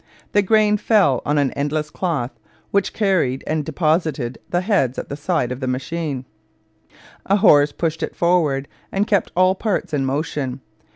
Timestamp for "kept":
9.05-9.31